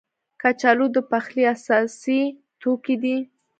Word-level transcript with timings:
کچالو 0.41 0.85
د 0.95 0.97
پخلي 1.09 1.43
اساسي 1.53 2.21
توکي 2.61 2.95
دي 3.03 3.17